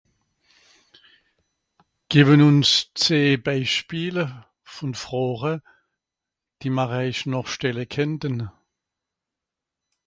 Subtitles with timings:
[2.11, 4.23] gewen ùns zweei beischpiele
[4.73, 5.53] vòn Fròche
[6.59, 8.37] die mache eich nòr stelle kennten